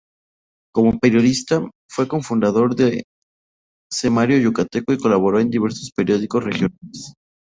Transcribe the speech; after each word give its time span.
Como 0.73 0.97
periodista, 0.97 1.61
fue 1.87 2.07
co-fundador 2.07 2.75
de 2.75 3.03
"Semanario 3.93 4.39
Yucateco" 4.39 4.93
y 4.93 4.97
colaboró 4.97 5.39
en 5.39 5.51
diversos 5.51 5.91
periódicos 5.91 6.43
regionales. 6.43 7.13